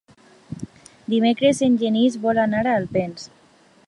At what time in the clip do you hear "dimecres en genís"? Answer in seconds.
1.13-2.17